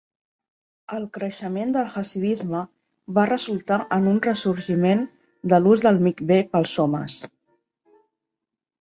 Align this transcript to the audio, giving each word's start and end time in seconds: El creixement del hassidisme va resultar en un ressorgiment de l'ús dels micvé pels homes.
El 0.99 1.03
creixement 1.17 1.73
del 1.75 1.91
hassidisme 2.01 2.63
va 3.19 3.27
resultar 3.31 3.79
en 3.99 4.09
un 4.15 4.19
ressorgiment 4.31 5.07
de 5.55 5.63
l'ús 5.63 5.87
dels 5.89 6.05
micvé 6.11 6.43
pels 6.57 6.79
homes. 6.89 7.25